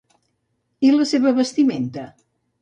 I 0.89 0.93
la 0.95 1.05
seva 1.09 1.35
vestimenta? 1.41 2.07